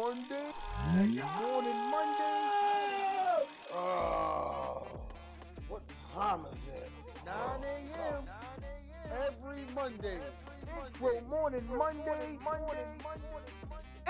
[0.00, 0.48] Monday.
[0.96, 2.38] Morning Monday.
[3.74, 4.86] Oh,
[5.68, 5.82] what
[6.14, 6.90] time is it?
[7.26, 8.24] 9 a.m.
[9.26, 10.16] Every Monday.
[10.64, 12.38] Intro morning Monday.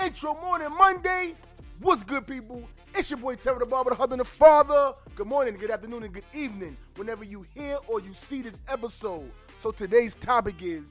[0.01, 1.35] Intro morning Monday.
[1.81, 2.63] What's good, people?
[2.95, 4.93] It's your boy Terry the Barber, the husband, the father.
[5.15, 9.29] Good morning, good afternoon, and good evening, whenever you hear or you see this episode.
[9.59, 10.85] So today's topic is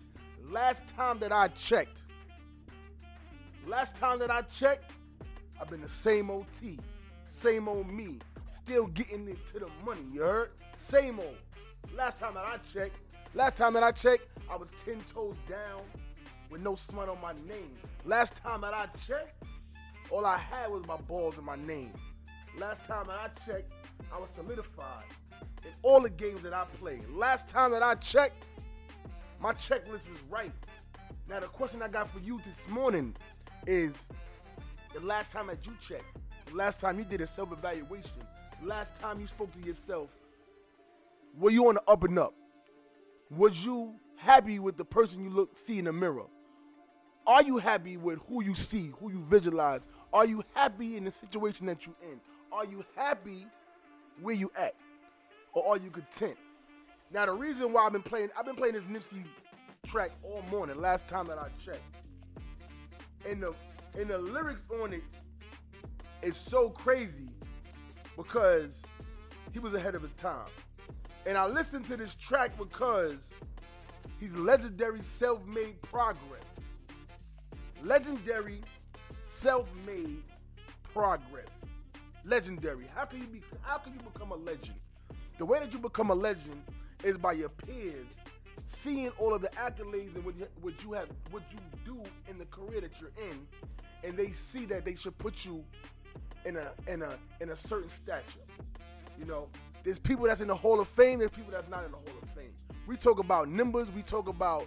[0.51, 2.00] last time that I checked.
[3.71, 4.91] Last time that I checked,
[5.61, 6.77] I've been the same old T,
[7.29, 8.19] same old me,
[8.57, 10.01] still getting into the money.
[10.13, 10.51] You heard?
[10.81, 11.37] Same old.
[11.95, 12.97] Last time that I checked,
[13.33, 15.83] last time that I checked, I was ten toes down
[16.51, 17.77] with no smut on my name.
[18.05, 19.41] Last time that I checked,
[20.11, 21.93] all I had was my balls and my name.
[22.59, 23.73] Last time that I checked,
[24.13, 25.05] I was solidified
[25.65, 27.09] in all the games that I played.
[27.11, 28.47] Last time that I checked,
[29.39, 30.51] my checklist was right.
[31.29, 33.15] Now the question I got for you this morning
[33.67, 34.07] is
[34.95, 36.05] the last time that you checked,
[36.47, 38.11] the last time you did a self-evaluation,
[38.61, 40.11] the last time you spoke to yourself,
[41.39, 42.35] were you on the up and up?
[43.31, 46.27] Was you happy with the person you look see in the mirror?
[47.27, 49.83] Are you happy with who you see, who you visualize?
[50.13, 52.21] Are you happy in the situation that you're in?
[52.51, 53.47] Are you happy
[54.21, 54.75] where you at?
[55.53, 56.37] Or are you content?
[57.13, 59.23] Now the reason why I've been playing, I've been playing this Nipsey
[59.87, 61.83] track all morning, last time that I checked.
[63.29, 63.55] And the
[63.99, 65.03] and the lyrics on it
[66.23, 67.29] is so crazy
[68.17, 68.83] because
[69.53, 70.49] he was ahead of his time.
[71.27, 73.17] And I listened to this track because
[74.19, 76.45] he's legendary self-made progress.
[77.83, 78.63] Legendary
[79.27, 80.23] self-made
[80.93, 81.49] progress.
[82.25, 82.87] Legendary.
[82.95, 84.77] How can you be how can you become a legend?
[85.39, 86.63] The way that you become a legend
[87.03, 88.07] is by your peers
[88.71, 92.39] seeing all of the accolades and what you, what you have what you do in
[92.39, 93.47] the career that you're in
[94.05, 95.65] and they see that they should put you
[96.45, 98.47] in a in a in a certain stature.
[99.19, 99.49] You know,
[99.85, 102.19] there's people that's in the Hall of Fame, there's people that's not in the Hall
[102.23, 102.53] of Fame.
[102.87, 104.67] We talk about numbers, we talk about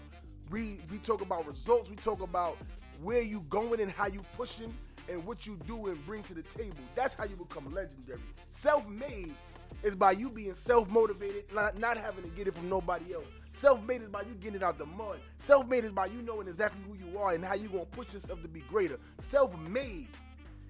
[0.51, 2.57] we we talk about results, we talk about
[3.01, 4.73] where you going and how you pushing
[5.09, 6.77] and what you do and bring to the table.
[6.95, 8.19] That's how you become legendary.
[8.51, 9.33] Self-made
[9.81, 13.25] is by you being self-motivated, not, not having to get it from nobody else.
[13.51, 15.19] Self-made is by you getting it out the mud.
[15.37, 18.41] Self-made is by you knowing exactly who you are and how you're gonna push yourself
[18.41, 18.99] to be greater.
[19.21, 20.07] Self-made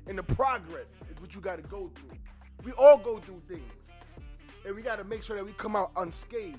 [0.08, 2.18] and the progress is what you gotta go through.
[2.64, 3.72] We all go through things.
[4.66, 6.58] And we gotta make sure that we come out unscathed.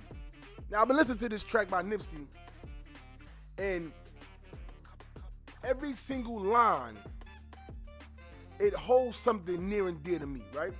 [0.70, 2.26] Now I've been listening to this track by Nipsey,
[3.58, 3.92] and
[5.62, 6.96] every single line,
[8.58, 10.72] it holds something near and dear to me, right?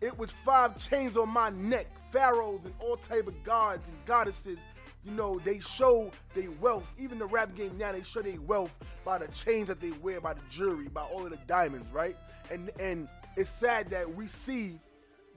[0.00, 4.58] It was five chains on my neck, pharaohs and all type of gods and goddesses.
[5.04, 6.86] You know, they show their wealth.
[6.98, 8.72] Even the rap game now, they show their wealth
[9.04, 12.16] by the chains that they wear, by the jewelry, by all of the diamonds, right?
[12.50, 14.80] And and it's sad that we see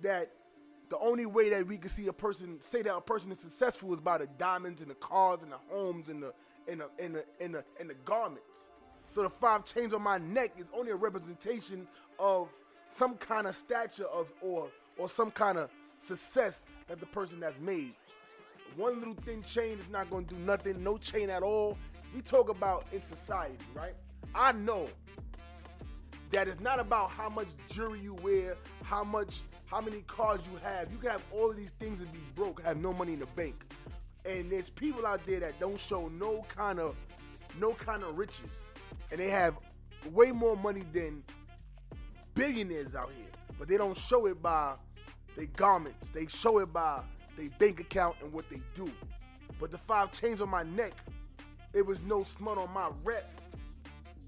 [0.02, 0.32] that
[0.90, 3.94] the only way that we can see a person say that a person is successful
[3.94, 6.34] is by the diamonds and the cars and the homes and the
[6.68, 8.44] and the and the and the, and the garments.
[9.14, 11.88] So the five chains on my neck is only a representation
[12.18, 12.50] of
[12.90, 14.68] some kind of stature of or
[14.98, 15.70] or some kind of
[16.08, 17.94] success that the person has made.
[18.76, 20.84] One little thin chain is not to do nothing.
[20.84, 21.78] No chain at all.
[22.14, 23.94] We talk about in society, right?
[24.36, 24.88] I know
[26.32, 30.60] that it's not about how much jewelry you wear, how much, how many cars you
[30.60, 30.92] have.
[30.92, 33.26] You can have all of these things and be broke, have no money in the
[33.28, 33.74] bank.
[34.26, 36.96] And there's people out there that don't show no kind of,
[37.60, 38.52] no kind of riches,
[39.12, 39.56] and they have
[40.12, 41.24] way more money than
[42.40, 43.28] billionaires out here,
[43.58, 44.74] but they don't show it by
[45.36, 46.08] their garments.
[46.14, 47.02] They show it by
[47.38, 48.90] their bank account and what they do.
[49.60, 50.94] But the five chains on my neck,
[51.74, 53.30] it was no smut on my rep.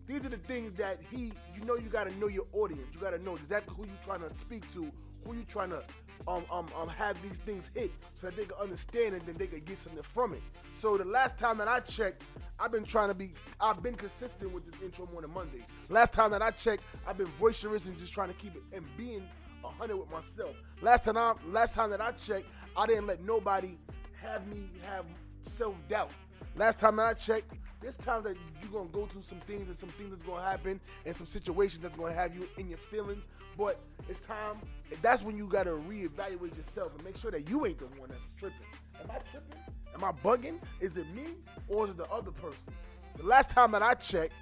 [0.08, 2.86] These are the things that he, you know, you gotta know your audience.
[2.94, 4.92] You gotta know exactly who you're trying to speak to,
[5.26, 5.84] who you trying to
[6.28, 9.48] um, um, um, have these things hit so that they can understand and then they
[9.48, 10.42] can get something from it.
[10.78, 12.24] So the last time that I checked,
[12.60, 15.66] I've been trying to be, I've been consistent with this intro morning Monday.
[15.90, 18.86] Last time that I checked, I've been boisterous and just trying to keep it and
[18.98, 19.24] being
[19.64, 20.56] a hundred with myself.
[20.82, 23.78] Last time, I, last time that I checked, I didn't let nobody
[24.22, 25.06] have me have
[25.48, 26.12] self doubt.
[26.56, 29.90] Last time I checked, this time that you're gonna go through some things and some
[29.90, 33.24] things that's gonna happen and some situations that's gonna have you in your feelings.
[33.58, 34.58] But it's time.
[35.02, 38.22] That's when you gotta reevaluate yourself and make sure that you ain't the one that's
[38.38, 38.60] tripping.
[39.02, 39.60] Am I tripping?
[39.94, 40.60] Am I bugging?
[40.80, 41.26] Is it me
[41.68, 42.74] or is it the other person?
[43.18, 44.34] The last time that I checked,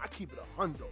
[0.00, 0.86] I keep it a hundo.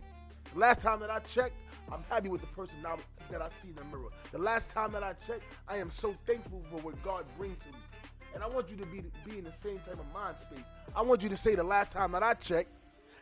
[0.52, 1.54] The last time that I checked,
[1.92, 2.96] I'm happy with the person now
[3.30, 4.10] that I see in the mirror.
[4.32, 7.68] The last time that I checked, I am so thankful for what God brings to
[7.68, 7.78] me.
[8.34, 10.64] And I want you to be, be in the same type of mind space.
[10.94, 12.70] I want you to say the last time that I checked,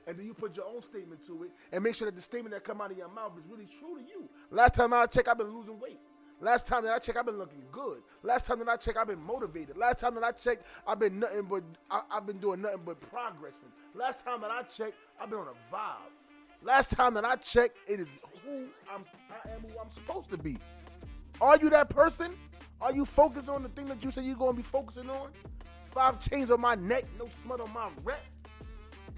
[0.07, 2.55] and then you put your own statement to it, and make sure that the statement
[2.55, 4.29] that come out of your mouth is really true to you.
[4.51, 6.01] Last time I checked, I've been losing weight.
[6.41, 8.03] Last time that I checked, I've been looking good.
[8.23, 9.77] Last time that I checked, I've been motivated.
[9.77, 13.01] Last time that I checked, I've been nothing but I, have been doing nothing but
[13.01, 13.69] progressing.
[13.95, 16.13] Last time that I checked, I've been on a vibe.
[16.63, 18.09] Last time that I checked, it is
[18.45, 19.05] who I'm.
[19.31, 20.59] I am who I'm supposed to be.
[21.41, 22.35] Are you that person?
[22.85, 25.31] Are you focused on the thing that you said you're gonna be focusing on?
[25.91, 28.21] Five chains on my neck, no smut on my rep.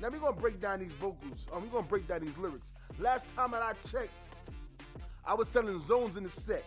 [0.00, 1.46] Now we're gonna break down these vocals.
[1.52, 2.68] Um, we're gonna break down these lyrics.
[3.00, 4.12] Last time that I checked,
[5.24, 6.62] I was selling zones in the set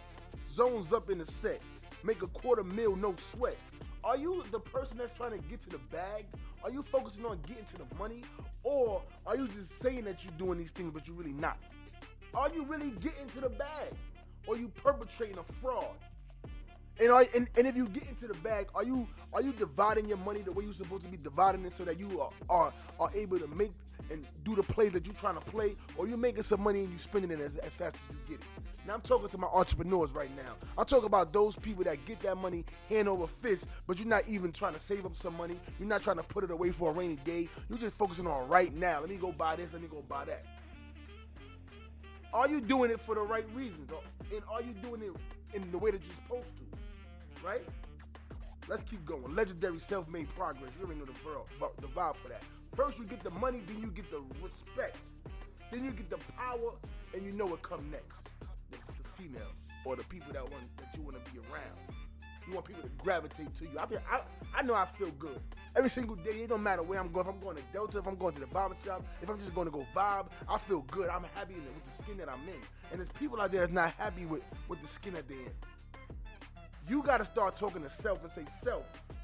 [0.53, 1.61] zones up in the set.
[2.03, 3.57] Make a quarter mil, no sweat.
[4.03, 6.25] Are you the person that's trying to get to the bag?
[6.65, 8.23] Are you focusing on getting to the money?
[8.63, 11.57] Or are you just saying that you're doing these things, but you're really not?
[12.33, 13.93] Are you really getting to the bag?
[14.47, 15.95] Or you perpetrating a fraud?
[16.99, 20.07] And, are, and, and if you get into the bag, are you are you dividing
[20.07, 22.73] your money the way you're supposed to be dividing it so that you are are,
[22.99, 23.71] are able to make
[24.11, 26.89] and do the plays that you're trying to play, or you're making some money and
[26.89, 28.63] you're spending it as, as fast as you get it.
[28.87, 30.53] Now I'm talking to my entrepreneurs right now.
[30.77, 34.27] I'm talking about those people that get that money hand over fist, but you're not
[34.27, 35.59] even trying to save up some money.
[35.77, 37.47] You're not trying to put it away for a rainy day.
[37.69, 39.01] You're just focusing on right now.
[39.01, 39.71] Let me go buy this.
[39.71, 40.43] Let me go buy that.
[42.33, 43.91] Are you doing it for the right reasons?
[44.31, 46.69] And are you doing it in the way that you're supposed to?
[47.43, 47.61] Right?
[48.67, 49.35] Let's keep going.
[49.35, 50.71] Legendary self-made progress.
[50.77, 52.43] You already know the, vibe for that.
[52.75, 54.97] First you get the money, then you get the respect.
[55.71, 56.73] Then you get the power,
[57.13, 58.19] and you know what come next.
[58.71, 59.53] The, the females
[59.85, 61.79] or the people that want that you want to be around.
[62.47, 63.77] You want people to gravitate to you.
[63.77, 63.83] I,
[64.15, 64.21] I
[64.55, 65.39] I know I feel good
[65.75, 66.31] every single day.
[66.31, 67.27] It don't matter where I'm going.
[67.27, 69.53] If I'm going to Delta, if I'm going to the barber shop, if I'm just
[69.53, 71.09] going to go vibe, I feel good.
[71.09, 72.61] I'm happy with the skin that I'm in.
[72.91, 75.51] And there's people out there that's not happy with with the skin that they're in.
[76.89, 78.83] You got to start talking to self and say, self,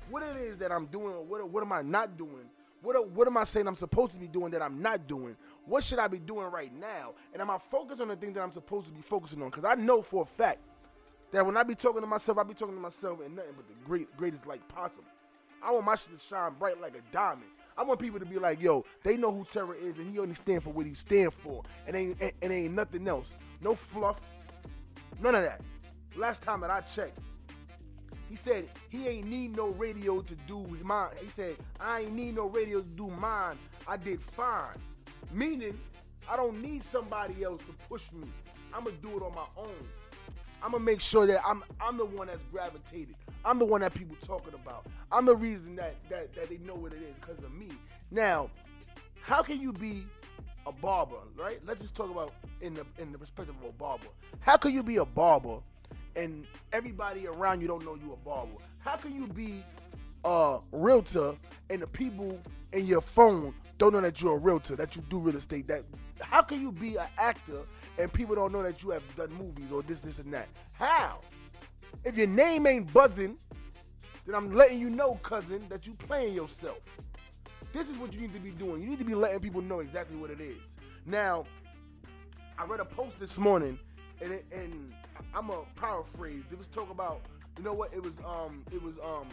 [0.09, 2.47] what it is that I'm doing or what, what am I not doing
[2.85, 5.35] what, what am I saying I'm supposed to be doing that I'm not doing?
[5.65, 7.13] What should I be doing right now?
[7.33, 9.49] And am I focused on the thing that I'm supposed to be focusing on?
[9.49, 10.59] Because I know for a fact
[11.31, 13.67] that when I be talking to myself, I be talking to myself in nothing but
[13.67, 15.05] the great, greatest light possible.
[15.63, 17.49] I want my shit to shine bright like a diamond.
[17.75, 20.35] I want people to be like, yo, they know who Terror is and he only
[20.35, 21.63] stand for what he stand for.
[21.87, 23.27] And ain't and, and ain't nothing else.
[23.61, 24.17] No fluff.
[25.19, 25.61] None of that.
[26.15, 27.17] Last time that I checked,
[28.29, 31.11] he said he ain't need no radio to do mine.
[31.21, 33.57] He said I ain't need no radio to do mine.
[33.87, 34.77] I did fine.
[35.31, 35.77] Meaning
[36.29, 38.27] I don't need somebody else to push me.
[38.73, 39.87] I'm gonna do it on my own.
[40.61, 43.15] I'm gonna make sure that I'm I'm the one that's gravitated.
[43.43, 44.87] I'm the one that people talking about.
[45.11, 47.69] I'm the reason that that, that they know what it is because of me.
[48.09, 48.49] Now,
[49.21, 50.05] how can you be
[50.65, 51.59] a barber, right?
[51.65, 54.07] Let's just talk about in the in the perspective of a barber.
[54.39, 55.59] How can you be a barber
[56.15, 58.51] and everybody around you don't know you a barber?
[58.79, 59.63] How can you be
[60.23, 61.35] a realtor
[61.69, 62.39] and the people
[62.73, 65.67] in your phone don't know that you're a realtor, that you do real estate?
[65.67, 65.83] That
[66.21, 67.61] how can you be an actor
[67.97, 70.47] and people don't know that you have done movies or this, this, and that?
[70.73, 71.19] How?
[72.03, 73.37] If your name ain't buzzing,
[74.25, 76.79] then I'm letting you know, cousin, that you playing yourself.
[77.73, 78.81] This is what you need to be doing.
[78.81, 80.57] You need to be letting people know exactly what it is.
[81.05, 81.45] Now,
[82.57, 83.77] I read a post this morning,
[84.21, 84.93] and, it, and
[85.33, 86.43] I'm a paraphrase.
[86.51, 87.21] It was talk about,
[87.57, 87.93] you know what?
[87.93, 89.27] It was um, it was um,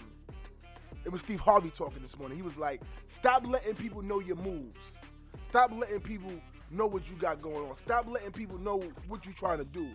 [1.04, 2.36] it was Steve Harvey talking this morning.
[2.36, 2.80] He was like,
[3.14, 4.80] stop letting people know your moves.
[5.48, 6.32] Stop letting people
[6.70, 7.76] know what you got going on.
[7.84, 9.88] Stop letting people know what you're trying to do.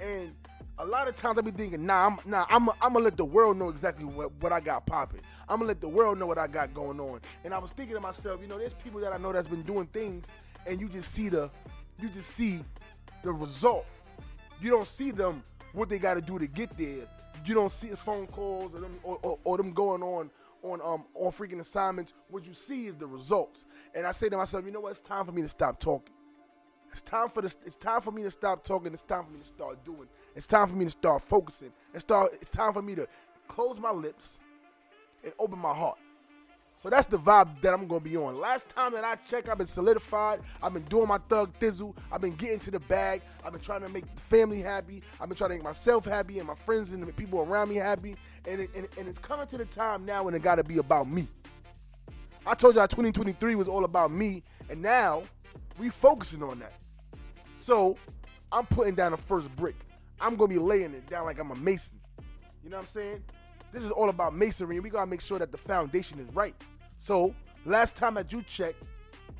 [0.00, 0.32] And
[0.78, 3.24] a lot of times I be thinking, nah, I'm nah, I'm I'm gonna let the
[3.24, 5.20] world know exactly what, what I got popping.
[5.48, 7.20] I'm gonna let the world know what I got going on.
[7.44, 9.62] And I was thinking to myself, you know, there's people that I know that's been
[9.62, 10.24] doing things,
[10.66, 11.50] and you just see the,
[11.98, 12.64] you just see
[13.22, 13.86] the result.
[14.60, 17.06] You don't see them what they got to do to get there.
[17.44, 20.30] You don't see phone calls or them or, or, or them going on
[20.62, 22.12] on um on freaking assignments.
[22.28, 23.64] What you see is the results.
[23.94, 24.92] And I say to myself, you know what?
[24.92, 26.14] It's time for me to stop talking.
[26.92, 27.56] It's time for this.
[27.64, 28.92] It's time for me to stop talking.
[28.92, 30.08] It's time for me to start doing.
[30.34, 31.72] It's time for me to start focusing.
[31.92, 32.32] And start.
[32.40, 33.06] It's time for me to
[33.48, 34.38] close my lips
[35.24, 35.98] and open my heart.
[36.82, 38.40] So that's the vibe that I'm gonna be on.
[38.40, 40.40] Last time that I checked, I've been solidified.
[40.62, 41.94] I've been doing my thug thizzle.
[42.10, 43.20] I've been getting to the bag.
[43.44, 45.02] I've been trying to make the family happy.
[45.20, 47.74] I've been trying to make myself happy and my friends and the people around me
[47.74, 48.16] happy.
[48.46, 51.06] And, it, and, and it's coming to the time now when it gotta be about
[51.06, 51.28] me.
[52.46, 55.24] I told y'all 2023 was all about me, and now
[55.78, 56.72] we focusing on that.
[57.62, 57.98] So
[58.50, 59.76] I'm putting down the first brick.
[60.18, 62.00] I'm gonna be laying it down like I'm a mason.
[62.64, 63.22] You know what I'm saying?
[63.72, 66.54] This is all about masonry, we gotta make sure that the foundation is right.
[66.98, 67.34] So,
[67.64, 68.82] last time that you checked,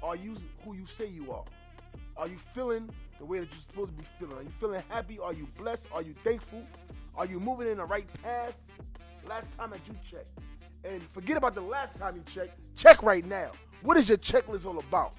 [0.02, 1.44] are you who you say you are?
[2.16, 4.36] Are you feeling the way that you're supposed to be feeling?
[4.38, 5.18] Are you feeling happy?
[5.18, 5.84] Are you blessed?
[5.92, 6.62] Are you thankful?
[7.16, 8.54] Are you moving in the right path?
[9.28, 10.38] Last time that you checked.
[10.84, 12.58] And forget about the last time you checked.
[12.76, 13.50] Check right now.
[13.82, 15.12] What is your checklist all about?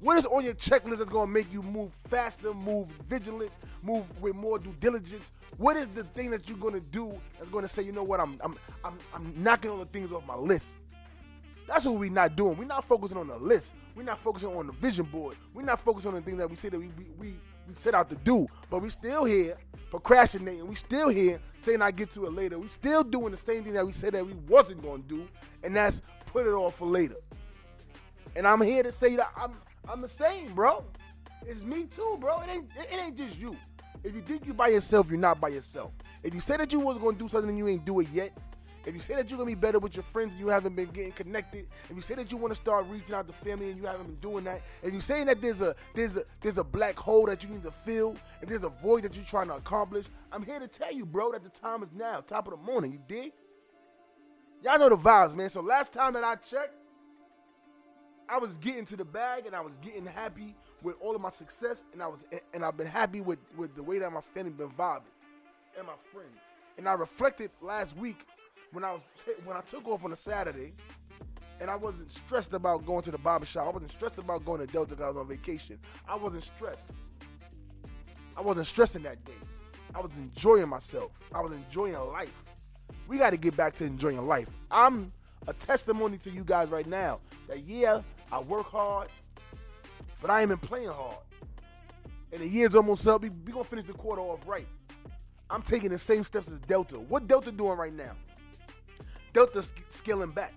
[0.00, 3.50] What is on your checklist that's gonna make you move faster, move vigilant,
[3.82, 5.24] move with more due diligence?
[5.58, 8.38] What is the thing that you're gonna do that's gonna say, you know what, I'm
[8.42, 10.68] I'm I'm, I'm knocking all the things off my list.
[11.68, 12.56] That's what we're not doing.
[12.56, 13.68] We're not focusing on the list.
[13.94, 15.36] We're not focusing on the vision board.
[15.52, 17.34] We're not focusing on the things that we say that we we, we,
[17.68, 18.46] we set out to do.
[18.70, 19.58] But we're still here
[19.90, 20.66] procrastinating.
[20.66, 22.58] We're still here saying I get to it later.
[22.58, 25.28] We're still doing the same thing that we said that we wasn't gonna do,
[25.62, 27.16] and that's put it off for later.
[28.34, 29.52] And I'm here to say that I'm
[29.88, 30.84] I'm the same, bro.
[31.46, 32.40] It's me too, bro.
[32.40, 33.56] It ain't it ain't just you.
[34.02, 35.92] If you think you by yourself, you're not by yourself.
[36.22, 38.32] If you say that you was gonna do something and you ain't do it yet,
[38.86, 40.88] if you say that you're gonna be better with your friends and you haven't been
[40.90, 43.78] getting connected, if you say that you want to start reaching out to family and
[43.78, 46.64] you haven't been doing that, if you saying that there's a there's a there's a
[46.64, 49.54] black hole that you need to fill, and there's a void that you're trying to
[49.54, 52.64] accomplish, I'm here to tell you, bro, that the time is now, top of the
[52.64, 52.92] morning.
[52.92, 53.32] You dig?
[54.62, 55.48] Y'all know the vibes, man.
[55.50, 56.74] So last time that I checked,
[58.30, 61.30] I was getting to the bag and I was getting happy with all of my
[61.30, 64.52] success and I was and I've been happy with with the way that my family
[64.52, 65.02] been vibing
[65.76, 66.38] and my friends.
[66.78, 68.24] And I reflected last week
[68.72, 69.00] when I was
[69.44, 70.74] when I took off on a Saturday
[71.60, 73.66] and I wasn't stressed about going to the barber shop.
[73.66, 75.80] I wasn't stressed about going to Delta because I was on vacation.
[76.08, 76.84] I wasn't stressed.
[78.36, 79.32] I wasn't stressing that day.
[79.92, 81.10] I was enjoying myself.
[81.34, 82.32] I was enjoying life.
[83.08, 84.48] We got to get back to enjoying life.
[84.70, 85.12] I'm
[85.48, 87.18] a testimony to you guys right now
[87.48, 89.08] that yeah, I work hard,
[90.20, 91.16] but I ain't been playing hard.
[92.32, 93.22] And the year's almost up.
[93.22, 94.66] We're we going to finish the quarter off right.
[95.48, 96.98] I'm taking the same steps as Delta.
[96.98, 98.12] What Delta doing right now?
[99.32, 100.52] Delta's scaling back.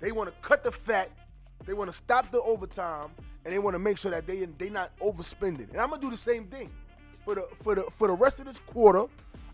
[0.00, 1.10] They want to cut the fat.
[1.66, 3.10] They want to stop the overtime,
[3.44, 5.70] and they want to make sure that they they not overspending.
[5.70, 6.70] And I'm gonna do the same thing
[7.24, 9.04] for the for the for the rest of this quarter.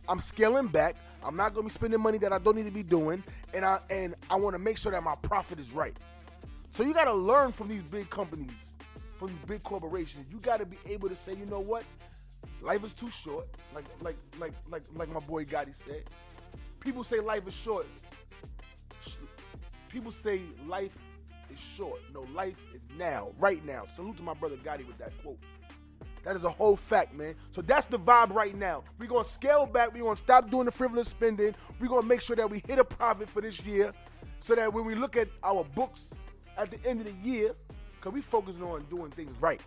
[0.09, 0.95] I'm scaling back.
[1.25, 3.81] I'm not gonna be spending money that I don't need to be doing, and I
[3.91, 5.97] and I want to make sure that my profit is right.
[6.77, 8.51] So you got to learn from these big companies,
[9.19, 10.27] from these big corporations.
[10.31, 11.85] You got to be able to say, you know what,
[12.61, 13.47] life is too short.
[13.75, 16.05] Like like like like like my boy Gotti said.
[16.81, 17.87] People say life is short.
[19.89, 20.93] People say life
[21.51, 22.03] is short.
[22.13, 23.85] No, life is now, right now.
[23.95, 25.39] Salute to my brother Gotti with that quote.
[26.25, 27.37] That is a whole fact, man.
[27.53, 28.83] So that's the vibe right now.
[28.99, 29.95] We're gonna scale back.
[29.95, 31.55] We're gonna stop doing the frivolous spending.
[31.81, 33.95] We're gonna make sure that we hit a profit for this year,
[34.41, 36.03] so that when we look at our books
[36.57, 37.55] at the end of the year,
[37.97, 39.61] because we focusing on doing things right.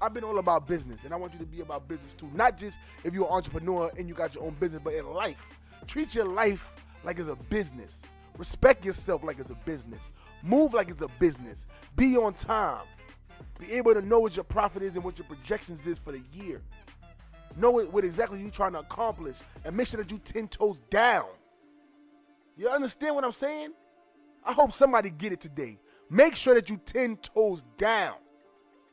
[0.00, 2.30] I've been all about business, and I want you to be about business too.
[2.34, 5.38] Not just if you're an entrepreneur and you got your own business, but in life.
[5.86, 6.68] Treat your life
[7.04, 8.02] like it's a business.
[8.36, 10.12] Respect yourself like it's a business.
[10.42, 11.66] Move like it's a business.
[11.96, 12.84] Be on time.
[13.58, 16.22] Be able to know what your profit is and what your projections is for the
[16.32, 16.60] year.
[17.56, 21.26] Know what, exactly you're trying to accomplish and make sure that you 10 toes down.
[22.56, 23.70] You understand what I'm saying?
[24.44, 25.78] I hope somebody get it today.
[26.08, 28.14] Make sure that you 10 toes down.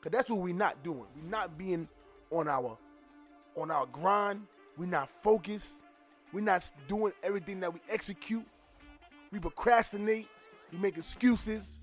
[0.01, 1.05] Cause that's what we're not doing.
[1.15, 1.87] We're not being
[2.29, 2.77] on our
[3.55, 4.41] on our grind.
[4.77, 5.75] We're not focused.
[6.33, 8.45] We're not doing everything that we execute.
[9.31, 10.27] We procrastinate.
[10.71, 11.79] We make excuses.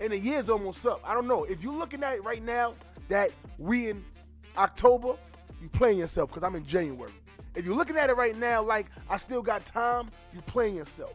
[0.00, 1.00] And the year's almost up.
[1.04, 1.44] I don't know.
[1.44, 2.74] If you're looking at it right now
[3.08, 4.04] that we in
[4.56, 5.14] October,
[5.60, 7.12] you playing yourself because I'm in January.
[7.54, 11.14] If you're looking at it right now like I still got time, you playing yourself.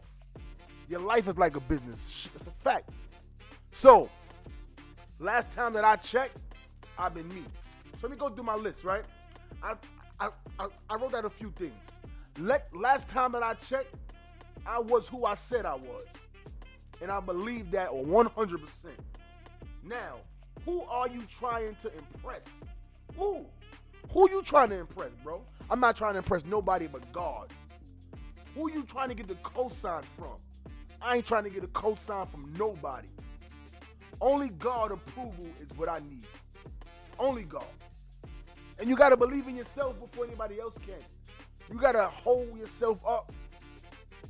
[0.90, 2.28] Your life is like a business.
[2.34, 2.90] It's a fact.
[3.74, 4.08] So,
[5.18, 6.38] last time that I checked,
[6.96, 7.42] I've been me.
[8.00, 9.04] So let me go do my list, right?
[9.62, 9.74] I
[10.20, 10.28] I,
[10.58, 11.72] I, I wrote out a few things.
[12.38, 13.94] Let, last time that I checked,
[14.66, 16.06] I was who I said I was.
[17.02, 18.60] And I believe that 100%.
[19.82, 20.18] Now,
[20.64, 22.42] who are you trying to impress?
[23.16, 23.44] Who?
[24.12, 25.42] Who you trying to impress, bro?
[25.68, 27.52] I'm not trying to impress nobody but God.
[28.54, 30.36] Who you trying to get the cosign from?
[31.02, 33.08] I ain't trying to get a cosign from nobody.
[34.20, 36.26] Only God approval is what I need.
[37.18, 37.64] Only God.
[38.78, 41.00] And you got to believe in yourself before anybody else can.
[41.70, 43.32] You got to hold yourself up.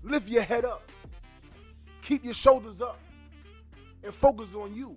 [0.02, 0.90] Lift your head up.
[2.02, 2.98] Keep your shoulders up.
[4.02, 4.96] And focus on you.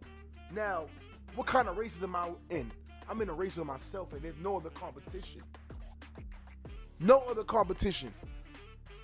[0.54, 0.88] Now,
[1.36, 2.72] what kind of races am I in?
[3.10, 5.42] I'm in a race with myself, and there's no other competition.
[7.00, 8.14] No other competition.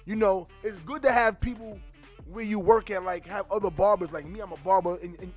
[0.05, 1.79] You know, it's good to have people
[2.31, 4.11] where you work at, like have other barbers.
[4.11, 5.33] Like me, I'm a barber, and, and,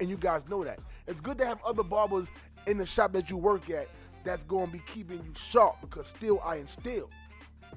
[0.00, 0.78] and, you guys know that.
[1.06, 2.26] It's good to have other barbers
[2.66, 3.88] in the shop that you work at
[4.24, 7.10] that's going to be keeping you sharp because still I am still.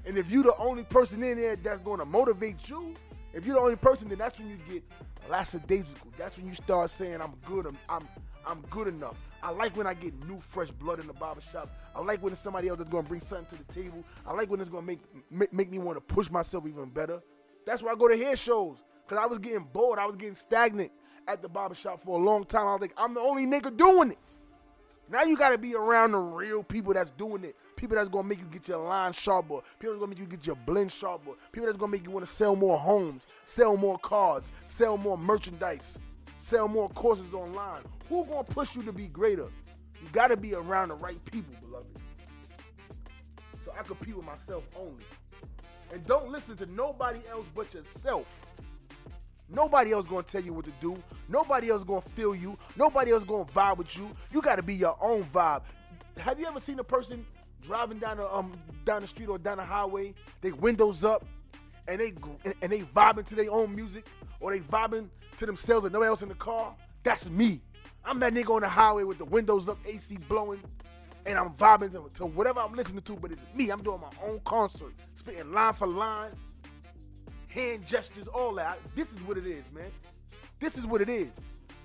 [0.05, 2.95] And if you're the only person in there that's going to motivate you,
[3.33, 4.83] if you're the only person, then that's when you get
[5.29, 6.11] lackadaisical.
[6.17, 8.07] That's when you start saying, I'm good, I'm, I'm,
[8.45, 9.17] I'm good enough.
[9.43, 11.69] I like when I get new, fresh blood in the barbershop.
[11.95, 14.03] I like when it's somebody else that's going to bring something to the table.
[14.25, 14.99] I like when it's going to make,
[15.29, 17.21] make, make me want to push myself even better.
[17.67, 19.99] That's why I go to hair shows because I was getting bored.
[19.99, 20.89] I was getting stagnant
[21.27, 22.65] at the barbershop for a long time.
[22.65, 24.17] I was like, I'm the only nigga doing it.
[25.09, 27.57] Now you gotta be around the real people that's doing it.
[27.75, 29.59] People that's gonna make you get your line sharper.
[29.79, 31.31] People that's gonna make you get your blend sharper.
[31.51, 35.99] People that's gonna make you wanna sell more homes, sell more cars, sell more merchandise,
[36.39, 37.83] sell more courses online.
[38.07, 39.47] Who gonna push you to be greater?
[40.01, 41.87] You gotta be around the right people, beloved.
[43.65, 45.03] So I compete with myself only.
[45.91, 48.25] And don't listen to nobody else but yourself.
[49.49, 51.01] Nobody else gonna tell you what to do.
[51.29, 52.57] Nobody else gonna feel you.
[52.75, 54.09] Nobody else gonna vibe with you.
[54.33, 55.61] You gotta be your own vibe.
[56.17, 57.25] Have you ever seen a person
[57.61, 58.53] driving down the um
[58.85, 61.25] down the street or down the highway, they windows up,
[61.87, 62.13] and they
[62.61, 64.05] and they vibing to their own music,
[64.41, 66.75] or they vibing to themselves and nobody else in the car?
[67.03, 67.61] That's me.
[68.03, 70.61] I'm that nigga on the highway with the windows up, AC blowing,
[71.27, 73.69] and I'm vibing to, whatever I'm listening to, but it's me.
[73.69, 76.31] I'm doing my own concert, spitting line for line,
[77.49, 78.79] hand gestures, all that.
[78.95, 79.91] This is what it is, man.
[80.59, 81.27] This is what it is.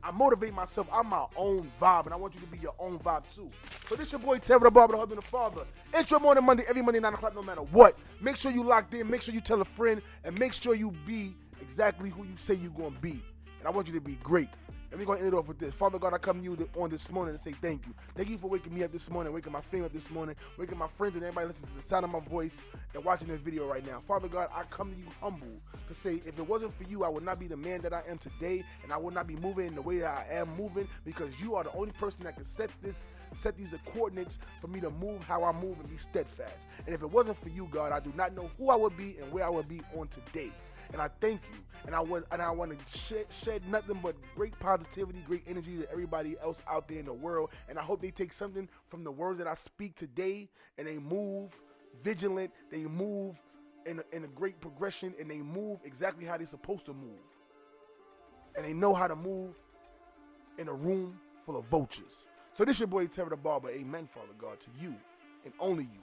[0.04, 0.88] I motivate myself.
[0.92, 3.50] I'm my own vibe, and I want you to be your own vibe too.
[3.88, 5.62] So this your boy Terror the Barber, the husband and father.
[5.96, 7.98] Intro morning Monday, every Monday, 9 o'clock, no matter what.
[8.20, 10.92] Make sure you locked in, make sure you tell a friend, and make sure you
[11.06, 13.22] be exactly who you say you're gonna be.
[13.58, 14.48] And I want you to be great.
[14.92, 15.72] And we're going to end it off with this.
[15.72, 17.94] Father God, I come to you on this morning and say thank you.
[18.14, 20.76] Thank you for waking me up this morning, waking my family up this morning, waking
[20.76, 22.58] my friends and everybody listening to the sound of my voice
[22.92, 24.02] and watching this video right now.
[24.06, 27.08] Father God, I come to you humble to say if it wasn't for you, I
[27.08, 29.68] would not be the man that I am today and I would not be moving
[29.68, 32.44] in the way that I am moving because you are the only person that can
[32.44, 32.96] set this
[33.34, 36.66] set these coordinates for me to move how I move and be steadfast.
[36.84, 39.16] And if it wasn't for you, God, I do not know who I would be
[39.22, 40.50] and where I would be on today
[40.92, 41.58] and I thank you.
[41.84, 45.78] And I want and I want to shed, shed nothing but great positivity, great energy
[45.78, 47.50] to everybody else out there in the world.
[47.68, 50.98] And I hope they take something from the words that I speak today and they
[50.98, 51.50] move
[52.04, 52.52] vigilant.
[52.70, 53.36] They move
[53.84, 57.18] in a, in a great progression and they move exactly how they're supposed to move.
[58.54, 59.54] And they know how to move
[60.58, 62.26] in a room full of vultures.
[62.54, 63.70] So this your boy Terror the Barber.
[63.70, 64.94] Amen, Father God, to you
[65.44, 66.00] and only you.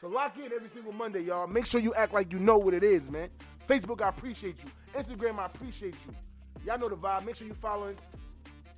[0.00, 1.46] So lock in every single Monday, y'all.
[1.46, 3.28] Make sure you act like you know what it is, man.
[3.68, 4.70] Facebook, I appreciate you.
[5.00, 6.14] Instagram, I appreciate you.
[6.66, 7.24] Y'all know the vibe.
[7.24, 7.96] Make sure you following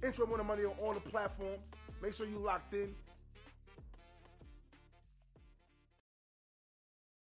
[0.03, 1.59] Intro Morning Monday on all the platforms.
[2.03, 2.94] Make sure you locked in.